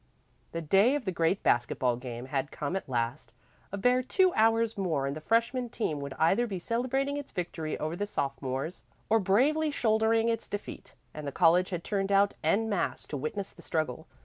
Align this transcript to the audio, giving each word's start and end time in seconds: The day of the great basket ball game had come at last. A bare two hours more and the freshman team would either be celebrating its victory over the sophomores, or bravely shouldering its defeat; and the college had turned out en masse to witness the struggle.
The 0.51 0.61
day 0.63 0.95
of 0.95 1.05
the 1.05 1.11
great 1.11 1.43
basket 1.43 1.77
ball 1.77 1.95
game 1.95 2.25
had 2.25 2.49
come 2.49 2.75
at 2.75 2.89
last. 2.89 3.33
A 3.71 3.77
bare 3.77 4.01
two 4.01 4.33
hours 4.33 4.75
more 4.75 5.05
and 5.05 5.15
the 5.15 5.21
freshman 5.21 5.69
team 5.69 5.99
would 5.99 6.13
either 6.17 6.47
be 6.47 6.57
celebrating 6.57 7.17
its 7.17 7.31
victory 7.31 7.77
over 7.77 7.95
the 7.95 8.07
sophomores, 8.07 8.83
or 9.11 9.19
bravely 9.19 9.69
shouldering 9.69 10.27
its 10.27 10.47
defeat; 10.49 10.95
and 11.13 11.27
the 11.27 11.31
college 11.31 11.69
had 11.69 11.83
turned 11.83 12.11
out 12.11 12.33
en 12.43 12.67
masse 12.67 13.05
to 13.09 13.15
witness 13.15 13.51
the 13.51 13.61
struggle. 13.61 14.07